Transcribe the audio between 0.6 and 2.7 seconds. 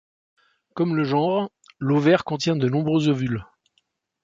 Comme le genre, l'ovaire contient de